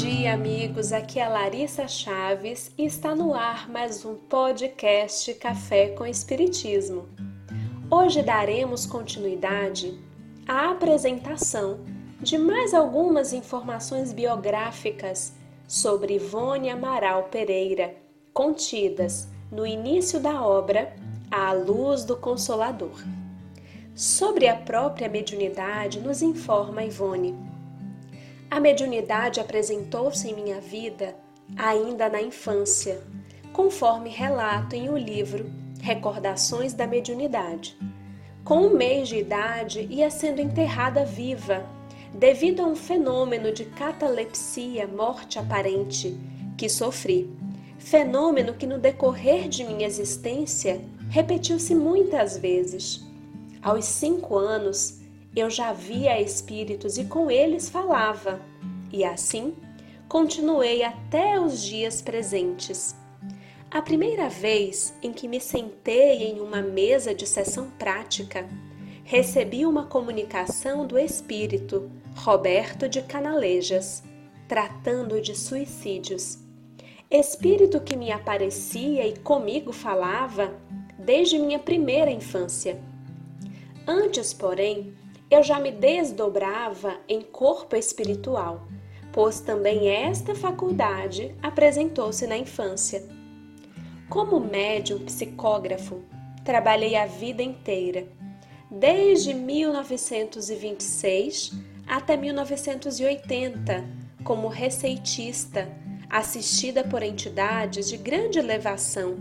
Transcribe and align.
dia, 0.00 0.32
amigos. 0.32 0.94
Aqui 0.94 1.20
é 1.20 1.28
Larissa 1.28 1.86
Chaves 1.86 2.72
e 2.78 2.86
está 2.86 3.14
no 3.14 3.34
ar 3.34 3.68
mais 3.68 4.02
um 4.02 4.14
podcast 4.14 5.34
Café 5.34 5.88
com 5.90 6.06
Espiritismo. 6.06 7.06
Hoje 7.90 8.22
daremos 8.22 8.86
continuidade 8.86 10.00
à 10.48 10.70
apresentação 10.70 11.80
de 12.18 12.38
mais 12.38 12.72
algumas 12.72 13.34
informações 13.34 14.10
biográficas 14.10 15.34
sobre 15.68 16.14
Ivone 16.14 16.70
Amaral 16.70 17.24
Pereira, 17.24 17.94
contidas 18.32 19.28
no 19.52 19.66
início 19.66 20.18
da 20.18 20.42
obra 20.42 20.96
À 21.30 21.52
Luz 21.52 22.06
do 22.06 22.16
Consolador. 22.16 23.04
Sobre 23.94 24.48
a 24.48 24.56
própria 24.56 25.10
mediunidade, 25.10 26.00
nos 26.00 26.22
informa 26.22 26.84
Ivone 26.84 27.49
a 28.50 28.58
mediunidade 28.58 29.38
apresentou-se 29.38 30.28
em 30.28 30.34
minha 30.34 30.60
vida 30.60 31.14
ainda 31.56 32.08
na 32.08 32.20
infância, 32.20 33.00
conforme 33.52 34.10
relato 34.10 34.74
em 34.74 34.88
o 34.88 34.96
livro 34.96 35.50
Recordações 35.80 36.74
da 36.74 36.86
Mediunidade. 36.86 37.78
Com 38.44 38.66
um 38.66 38.76
mês 38.76 39.08
de 39.08 39.18
idade, 39.18 39.86
ia 39.88 40.10
sendo 40.10 40.40
enterrada 40.40 41.04
viva, 41.04 41.64
devido 42.12 42.60
a 42.60 42.66
um 42.66 42.74
fenômeno 42.74 43.52
de 43.52 43.64
catalepsia, 43.64 44.86
morte 44.86 45.38
aparente, 45.38 46.18
que 46.56 46.68
sofri. 46.68 47.30
Fenômeno 47.78 48.54
que, 48.54 48.66
no 48.66 48.78
decorrer 48.78 49.48
de 49.48 49.64
minha 49.64 49.86
existência, 49.86 50.80
repetiu-se 51.08 51.74
muitas 51.74 52.36
vezes. 52.36 53.06
Aos 53.62 53.84
cinco 53.84 54.36
anos, 54.36 54.99
eu 55.34 55.48
já 55.48 55.72
via 55.72 56.20
espíritos 56.20 56.98
e 56.98 57.04
com 57.04 57.30
eles 57.30 57.68
falava, 57.68 58.40
e 58.92 59.04
assim 59.04 59.54
continuei 60.08 60.82
até 60.82 61.40
os 61.40 61.62
dias 61.62 62.02
presentes. 62.02 62.96
A 63.70 63.80
primeira 63.80 64.28
vez 64.28 64.92
em 65.00 65.12
que 65.12 65.28
me 65.28 65.40
sentei 65.40 66.24
em 66.24 66.40
uma 66.40 66.60
mesa 66.60 67.14
de 67.14 67.24
sessão 67.24 67.70
prática, 67.78 68.48
recebi 69.04 69.64
uma 69.64 69.86
comunicação 69.86 70.84
do 70.84 70.98
espírito 70.98 71.88
Roberto 72.16 72.88
de 72.88 73.00
Canalejas, 73.02 74.02
tratando 74.48 75.20
de 75.20 75.38
suicídios. 75.38 76.38
Espírito 77.08 77.80
que 77.80 77.96
me 77.96 78.10
aparecia 78.10 79.06
e 79.06 79.16
comigo 79.16 79.72
falava 79.72 80.52
desde 80.98 81.38
minha 81.38 81.58
primeira 81.60 82.10
infância. 82.10 82.80
Antes, 83.86 84.34
porém, 84.34 84.92
eu 85.30 85.42
já 85.42 85.58
me 85.60 85.70
desdobrava 85.70 86.98
em 87.08 87.22
corpo 87.22 87.76
espiritual, 87.76 88.66
pois 89.12 89.40
também 89.40 89.88
esta 89.88 90.34
faculdade 90.34 91.34
apresentou-se 91.40 92.26
na 92.26 92.36
infância. 92.36 93.08
Como 94.08 94.40
médium 94.40 95.04
psicógrafo, 95.04 96.02
trabalhei 96.44 96.96
a 96.96 97.06
vida 97.06 97.44
inteira, 97.44 98.08
desde 98.68 99.32
1926 99.32 101.52
até 101.86 102.16
1980, 102.16 103.84
como 104.24 104.48
receitista, 104.48 105.70
assistida 106.08 106.82
por 106.82 107.04
entidades 107.04 107.88
de 107.88 107.96
grande 107.96 108.40
elevação, 108.40 109.20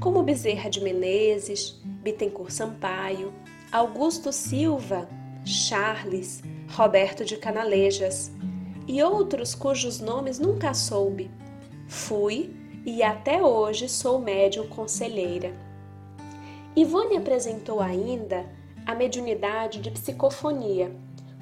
como 0.00 0.22
Bezerra 0.22 0.70
de 0.70 0.80
Menezes, 0.80 1.78
Bittencourt 1.84 2.50
Sampaio, 2.50 3.34
Augusto 3.70 4.32
Silva, 4.32 5.06
Charles, 5.44 6.42
Roberto 6.70 7.24
de 7.24 7.36
Canalejas 7.36 8.30
e 8.86 9.02
outros 9.02 9.54
cujos 9.54 10.00
nomes 10.00 10.38
nunca 10.38 10.74
soube. 10.74 11.30
Fui 11.88 12.54
e 12.84 13.02
até 13.02 13.42
hoje 13.42 13.88
sou 13.88 14.18
médium 14.20 14.66
conselheira. 14.66 15.54
Ivone 16.76 17.16
apresentou 17.16 17.80
ainda 17.80 18.46
a 18.86 18.94
mediunidade 18.94 19.80
de 19.80 19.90
psicofonia, 19.90 20.94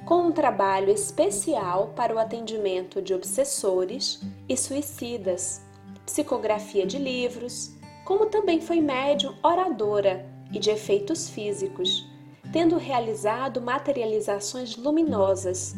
com 0.05 0.27
um 0.27 0.31
trabalho 0.31 0.89
especial 0.89 1.93
para 1.95 2.13
o 2.13 2.19
atendimento 2.19 3.01
de 3.01 3.13
obsessores 3.13 4.21
e 4.47 4.57
suicidas, 4.57 5.61
psicografia 6.05 6.85
de 6.85 6.97
livros, 6.97 7.71
como 8.05 8.25
também 8.25 8.59
foi 8.59 8.81
médium 8.81 9.35
oradora 9.43 10.25
e 10.51 10.57
de 10.57 10.71
efeitos 10.71 11.29
físicos 11.29 12.09
tendo 12.51 12.77
realizado 12.77 13.61
materializações 13.61 14.75
luminosas. 14.75 15.75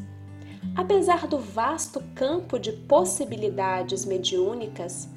Apesar 0.75 1.27
do 1.27 1.37
vasto 1.37 2.01
campo 2.15 2.57
de 2.57 2.71
possibilidades 2.71 4.05
mediúnicas, 4.05 5.09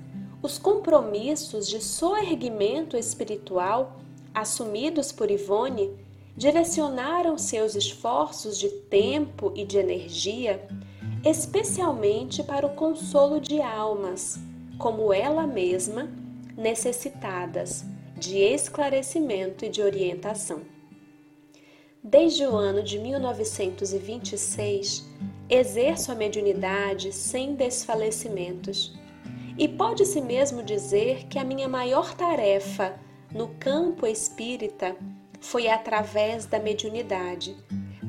os 0.43 0.59
compromissos 0.59 1.69
de 1.69 1.81
soerguimento 1.81 2.97
espiritual 2.97 4.01
assumidos 4.35 5.13
por 5.13 5.31
Ivone 5.31 5.91
direcionaram 6.37 7.39
seus 7.39 7.75
esforços 7.75 8.59
de 8.59 8.69
tempo 8.69 9.53
e 9.55 9.65
de 9.65 9.79
energia 9.79 10.67
especialmente 11.25 12.43
para 12.43 12.67
o 12.67 12.75
consolo 12.75 13.41
de 13.41 13.61
almas, 13.61 14.39
como 14.79 15.13
ela 15.13 15.47
mesma, 15.47 16.13
necessitadas 16.57 17.85
de 18.17 18.39
esclarecimento 18.39 19.65
e 19.65 19.69
de 19.69 19.83
orientação. 19.83 20.74
Desde 22.07 22.47
o 22.47 22.55
ano 22.55 22.83
de 22.83 22.99
1926, 22.99 25.09
exerço 25.49 26.13
a 26.13 26.15
mediunidade 26.15 27.11
sem 27.11 27.55
desfalecimentos. 27.55 28.95
E 29.57 29.67
pode-se 29.67 30.21
mesmo 30.21 30.63
dizer 30.63 31.25
que 31.29 31.39
a 31.39 31.45
minha 31.45 31.67
maior 31.67 32.15
tarefa 32.15 32.95
no 33.33 33.49
campo 33.59 34.07
espírita 34.07 34.95
foi 35.41 35.67
através 35.67 36.45
da 36.45 36.59
mediunidade, 36.59 37.57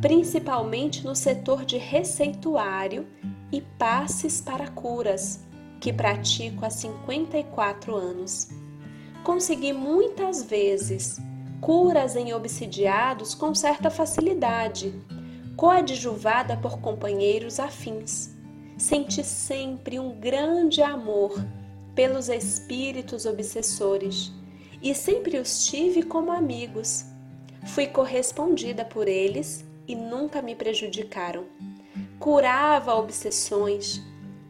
principalmente 0.02 1.06
no 1.06 1.16
setor 1.16 1.64
de 1.64 1.78
receituário 1.78 3.08
e 3.50 3.62
passes 3.62 4.42
para 4.42 4.68
curas, 4.68 5.40
que 5.80 5.94
pratico 5.94 6.66
há 6.66 6.70
54 6.70 7.96
anos. 7.96 8.50
Consegui 9.24 9.72
muitas 9.72 10.44
vezes 10.44 11.18
curas 11.66 12.16
em 12.16 12.32
obsidiados 12.32 13.34
com 13.34 13.56
certa 13.56 13.90
facilidade, 13.90 14.94
coadjuvada 15.58 16.56
por 16.56 16.80
companheiros 16.80 17.60
afins. 17.60 18.36
Senti 18.78 19.24
sempre 19.24 19.98
um 19.98 20.12
grande 20.20 20.84
amor 20.84 21.44
pelos 21.96 22.30
espíritos 22.30 23.26
obsessores 23.26 24.32
e 24.80 24.94
sempre 24.94 25.40
os 25.40 25.66
tive 25.66 26.04
como 26.04 26.32
amigos. 26.32 27.04
Fui 27.66 27.88
correspondida 27.88 28.86
por 28.86 29.08
eles 29.08 29.66
e 29.88 29.96
nunca 29.96 30.44
me 30.44 30.54
prejudicaram. 30.54 31.46
Curava 32.20 32.94
obsessões, 32.94 34.04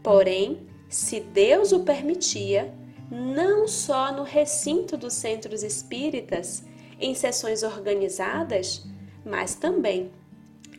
porém, 0.03 0.67
se 0.89 1.21
Deus 1.21 1.71
o 1.71 1.79
permitia, 1.79 2.73
não 3.09 3.69
só 3.69 4.11
no 4.11 4.23
recinto 4.23 4.97
dos 4.97 5.13
centros 5.13 5.63
espíritas, 5.63 6.65
em 6.99 7.13
sessões 7.13 7.63
organizadas, 7.63 8.85
mas 9.25 9.55
também 9.55 10.11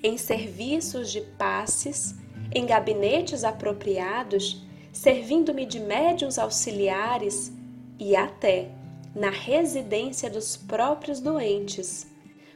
em 0.03 0.17
serviços 0.17 1.11
de 1.11 1.21
passes, 1.21 2.15
em 2.55 2.65
gabinetes 2.67 3.45
apropriados, 3.45 4.63
servindo-me 4.93 5.67
de 5.67 5.81
médiuns 5.81 6.39
auxiliares 6.39 7.53
e 7.99 8.15
até 8.15 8.71
na 9.15 9.31
residência 9.31 10.29
dos 10.31 10.57
próprios 10.57 11.21
doentes. 11.21 12.07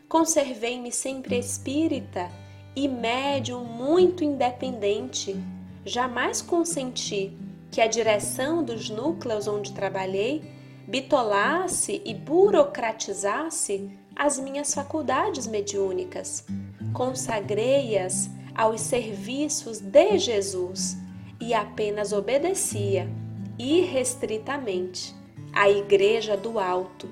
Conservei-me 0.09 0.93
sempre 0.93 1.39
espírita 1.39 2.31
e 2.75 2.87
médium 2.87 3.65
muito 3.65 4.23
independente. 4.23 5.37
Jamais 5.85 6.43
consenti 6.43 7.33
que 7.71 7.81
a 7.81 7.87
direção 7.87 8.63
dos 8.63 8.91
núcleos 8.91 9.47
onde 9.47 9.73
trabalhei 9.73 10.43
bitolasse 10.91 12.03
e 12.05 12.13
burocratizasse 12.13 13.89
as 14.17 14.41
minhas 14.41 14.75
faculdades 14.75 15.47
mediúnicas. 15.47 16.45
Consagrei-as 16.93 18.29
aos 18.55 18.81
serviços 18.81 19.79
de 19.79 20.19
Jesus 20.19 20.99
e 21.41 21.55
apenas 21.55 22.13
obedecia 22.13 23.09
irrestritamente 23.57 25.15
à 25.53 25.71
Igreja 25.71 26.37
do 26.37 26.59
Alto 26.59 27.09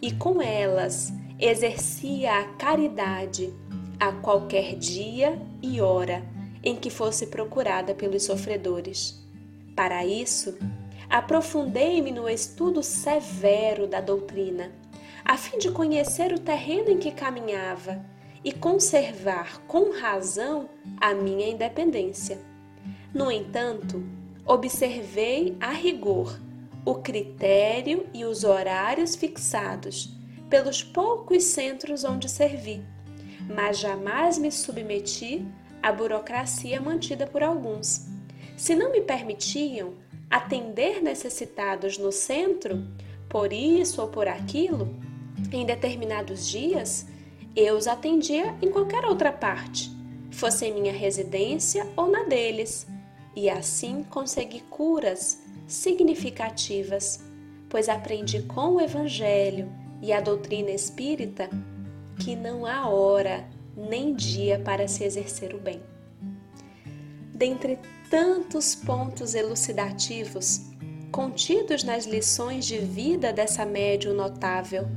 e 0.00 0.10
com 0.10 0.40
elas 0.40 1.12
exercia 1.38 2.32
a 2.32 2.44
caridade 2.54 3.52
a 4.00 4.10
qualquer 4.10 4.74
dia 4.74 5.38
e 5.62 5.82
hora 5.82 6.24
em 6.64 6.74
que 6.74 6.88
fosse 6.88 7.26
procurada 7.26 7.94
pelos 7.94 8.24
sofredores. 8.24 9.22
Para 9.76 10.04
isso, 10.04 10.56
aprofundei-me 11.08 12.10
no 12.10 12.28
estudo 12.28 12.82
severo 12.82 13.86
da 13.86 14.00
doutrina, 14.00 14.72
a 15.24 15.36
fim 15.36 15.58
de 15.58 15.70
conhecer 15.70 16.32
o 16.32 16.38
terreno 16.38 16.90
em 16.90 16.98
que 16.98 17.10
caminhava 17.10 18.04
e 18.44 18.52
conservar 18.52 19.60
com 19.66 19.90
razão 19.90 20.68
a 21.00 21.14
minha 21.14 21.48
independência. 21.48 22.38
No 23.12 23.30
entanto, 23.30 24.04
observei 24.46 25.56
a 25.60 25.70
rigor 25.70 26.38
o 26.84 26.94
critério 26.94 28.06
e 28.14 28.24
os 28.24 28.44
horários 28.44 29.14
fixados 29.14 30.16
pelos 30.48 30.82
poucos 30.82 31.44
centros 31.44 32.04
onde 32.04 32.28
servi, 32.30 32.82
mas 33.54 33.78
jamais 33.78 34.38
me 34.38 34.50
submeti 34.50 35.46
à 35.82 35.92
burocracia 35.92 36.80
mantida 36.80 37.26
por 37.26 37.42
alguns. 37.42 38.06
Se 38.56 38.74
não 38.74 38.90
me 38.90 39.02
permitiam 39.02 39.94
atender 40.30 41.02
necessitados 41.02 41.98
no 41.98 42.12
centro, 42.12 42.86
por 43.28 43.52
isso 43.52 44.00
ou 44.02 44.08
por 44.08 44.28
aquilo, 44.28 44.94
em 45.52 45.64
determinados 45.64 46.48
dias, 46.48 47.06
eu 47.54 47.76
os 47.76 47.86
atendia 47.86 48.54
em 48.60 48.70
qualquer 48.70 49.04
outra 49.04 49.32
parte, 49.32 49.90
fosse 50.30 50.66
em 50.66 50.74
minha 50.74 50.92
residência 50.92 51.86
ou 51.96 52.08
na 52.08 52.24
deles, 52.24 52.86
e 53.34 53.48
assim 53.48 54.02
consegui 54.04 54.60
curas 54.60 55.42
significativas, 55.66 57.20
pois 57.68 57.88
aprendi 57.88 58.42
com 58.42 58.74
o 58.74 58.80
Evangelho 58.80 59.70
e 60.00 60.12
a 60.12 60.20
doutrina 60.20 60.70
espírita 60.70 61.48
que 62.18 62.34
não 62.34 62.66
há 62.66 62.88
hora 62.88 63.48
nem 63.76 64.14
dia 64.14 64.58
para 64.58 64.88
se 64.88 65.04
exercer 65.04 65.54
o 65.54 65.58
bem. 65.58 65.80
Dentre 67.32 67.78
tantos 68.10 68.74
pontos 68.74 69.34
elucidativos 69.34 70.62
contidos 71.10 71.82
nas 71.84 72.04
lições 72.04 72.66
de 72.66 72.78
vida 72.78 73.32
dessa 73.32 73.64
médium 73.64 74.14
notável, 74.14 74.88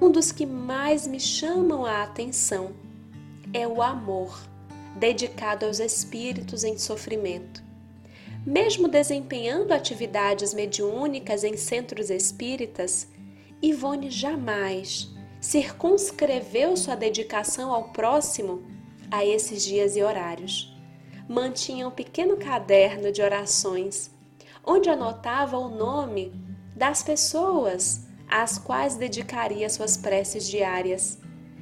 um 0.00 0.10
dos 0.10 0.32
que 0.32 0.46
mais 0.46 1.06
me 1.06 1.20
chamam 1.20 1.84
a 1.84 2.02
atenção 2.02 2.72
é 3.52 3.66
o 3.66 3.82
amor 3.82 4.48
dedicado 4.96 5.66
aos 5.66 5.80
espíritos 5.80 6.64
em 6.64 6.78
sofrimento. 6.78 7.62
Mesmo 8.44 8.88
desempenhando 8.88 9.72
atividades 9.72 10.52
mediúnicas 10.52 11.44
em 11.44 11.56
centros 11.56 12.10
espíritas, 12.10 13.06
Ivone 13.62 14.10
jamais 14.10 15.08
circunscreveu 15.40 16.76
sua 16.76 16.94
dedicação 16.94 17.72
ao 17.72 17.90
próximo 17.90 18.62
a 19.10 19.24
esses 19.24 19.62
dias 19.62 19.96
e 19.96 20.02
horários. 20.02 20.71
Mantinha 21.28 21.88
um 21.88 21.90
pequeno 21.90 22.36
caderno 22.36 23.12
de 23.12 23.22
orações, 23.22 24.10
onde 24.64 24.90
anotava 24.90 25.56
o 25.56 25.68
nome 25.68 26.32
das 26.74 27.02
pessoas 27.02 28.06
às 28.28 28.58
quais 28.58 28.96
dedicaria 28.96 29.68
suas 29.68 29.96
preces 29.96 30.48
diárias. 30.48 31.18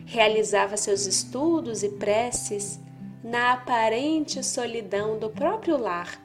Realizava 0.06 0.76
seus 0.76 1.06
estudos 1.06 1.82
e 1.82 1.88
preces 1.90 2.80
na 3.22 3.52
aparente 3.52 4.42
solidão 4.42 5.18
do 5.18 5.28
próprio 5.28 5.76
lar, 5.76 6.20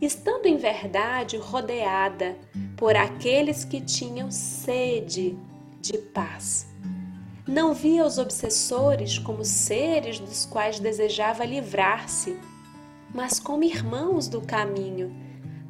estando 0.00 0.46
em 0.46 0.56
verdade 0.56 1.36
rodeada 1.36 2.36
por 2.76 2.94
aqueles 2.94 3.64
que 3.64 3.80
tinham 3.80 4.30
sede 4.30 5.36
de 5.80 5.98
paz. 5.98 6.66
Não 7.46 7.72
via 7.72 8.04
os 8.04 8.18
obsessores 8.18 9.18
como 9.18 9.44
seres 9.44 10.18
dos 10.18 10.44
quais 10.44 10.80
desejava 10.80 11.44
livrar-se, 11.44 12.36
mas 13.14 13.40
como 13.40 13.64
irmãos 13.64 14.28
do 14.28 14.40
caminho, 14.40 15.14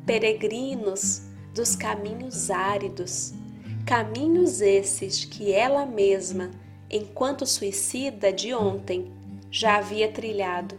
peregrinos 0.05 1.23
dos 1.55 1.75
caminhos 1.75 2.51
áridos, 2.51 3.33
caminhos 3.87 4.61
esses 4.61 5.25
que 5.25 5.53
ela 5.53 5.87
mesma, 5.87 6.51
enquanto 6.91 7.47
suicida 7.47 8.33
de 8.33 8.55
ontem, 8.55 9.13
já 9.51 9.77
havia 9.77 10.11
trilhado 10.11 10.79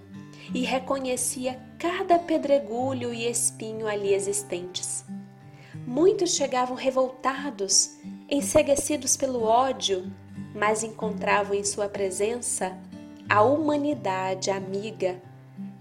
e 0.53 0.63
reconhecia 0.63 1.59
cada 1.79 2.19
pedregulho 2.19 3.13
e 3.13 3.29
espinho 3.29 3.87
ali 3.87 4.13
existentes. 4.13 5.05
Muitos 5.85 6.35
chegavam 6.35 6.75
revoltados, 6.75 7.97
enseguecidos 8.29 9.15
pelo 9.15 9.43
ódio, 9.43 10.11
mas 10.53 10.83
encontravam 10.83 11.53
em 11.53 11.63
sua 11.63 11.87
presença 11.87 12.77
a 13.29 13.41
humanidade 13.41 14.49
amiga 14.49 15.21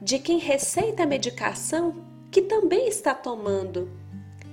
de 0.06 0.20
quem 0.20 0.38
receita 0.38 1.02
a 1.02 1.06
medicação 1.06 1.96
que 2.30 2.40
também 2.40 2.86
está 2.86 3.12
tomando. 3.12 3.90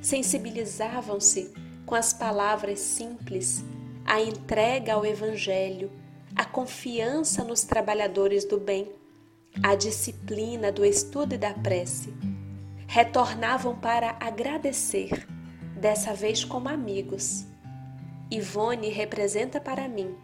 Sensibilizavam-se 0.01 1.53
com 1.85 1.93
as 1.93 2.11
palavras 2.11 2.79
simples, 2.79 3.63
a 4.03 4.19
entrega 4.19 4.95
ao 4.95 5.05
Evangelho 5.05 5.91
a 6.35 6.43
confiança 6.43 7.43
nos 7.43 7.61
trabalhadores 7.61 8.45
do 8.45 8.59
bem, 8.59 8.91
a 9.61 9.75
disciplina 9.75 10.71
do 10.71 10.83
estudo 10.83 11.35
e 11.35 11.37
da 11.37 11.53
prece. 11.53 12.11
Retornavam 12.87 13.75
para 13.75 14.17
agradecer, 14.19 15.27
dessa 15.79 16.15
vez 16.15 16.43
como 16.43 16.67
amigos. 16.67 17.45
Ivone 18.31 18.89
representa 18.89 19.61
para 19.61 19.87
mim 19.87 20.15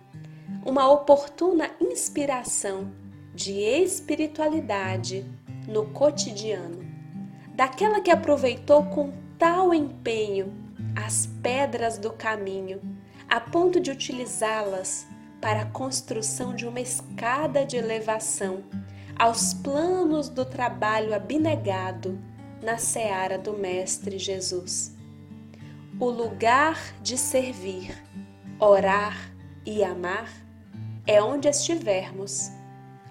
uma 0.65 0.89
oportuna 0.89 1.69
inspiração 1.79 2.91
de 3.39 3.61
espiritualidade 3.61 5.25
no 5.65 5.85
cotidiano, 5.91 6.85
daquela 7.55 8.01
que 8.01 8.11
aproveitou 8.11 8.83
com 8.87 9.13
tal 9.37 9.73
empenho 9.73 10.53
as 10.93 11.25
pedras 11.41 11.97
do 11.97 12.11
caminho, 12.11 12.81
a 13.29 13.39
ponto 13.39 13.79
de 13.79 13.91
utilizá-las 13.91 15.07
para 15.39 15.61
a 15.61 15.65
construção 15.67 16.53
de 16.53 16.67
uma 16.67 16.81
escada 16.81 17.65
de 17.65 17.77
elevação 17.77 18.61
aos 19.17 19.53
planos 19.53 20.27
do 20.27 20.43
trabalho 20.43 21.15
abnegado 21.15 22.19
na 22.61 22.77
seara 22.77 23.37
do 23.37 23.53
Mestre 23.53 24.19
Jesus. 24.19 24.93
O 25.97 26.09
lugar 26.09 26.77
de 27.01 27.17
servir, 27.17 28.03
orar 28.59 29.31
e 29.65 29.81
amar 29.81 30.29
é 31.07 31.23
onde 31.23 31.47
estivermos, 31.47 32.51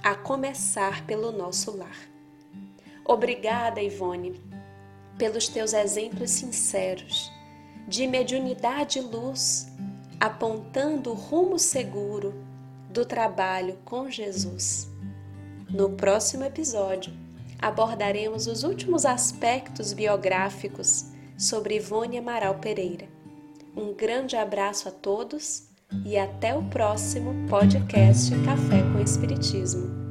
a 0.08 0.14
começar 0.14 1.04
pelo 1.04 1.30
nosso 1.30 1.76
lar. 1.76 2.08
Obrigada, 3.04 3.82
Ivone, 3.82 4.40
pelos 5.18 5.48
teus 5.48 5.74
exemplos 5.74 6.30
sinceros 6.30 7.30
de 7.86 8.06
mediunidade 8.06 9.00
e 9.00 9.02
luz 9.02 9.68
apontando 10.18 11.10
o 11.10 11.14
rumo 11.14 11.58
seguro 11.58 12.34
do 12.88 13.04
trabalho 13.04 13.76
com 13.84 14.10
Jesus. 14.10 14.88
No 15.68 15.90
próximo 15.90 16.44
episódio, 16.44 17.12
abordaremos 17.58 18.46
os 18.46 18.62
últimos 18.62 19.04
aspectos 19.04 19.92
biográficos 19.92 21.04
sobre 21.36 21.76
Ivone 21.76 22.16
Amaral 22.16 22.54
Pereira. 22.54 23.06
Um 23.76 23.92
grande 23.92 24.36
abraço 24.36 24.88
a 24.88 24.90
todos 24.90 25.68
e 26.02 26.16
até 26.16 26.54
o 26.54 26.64
próximo 26.64 27.46
podcast 27.46 28.30
Café 28.42 28.87
Espiritismo. 28.98 30.07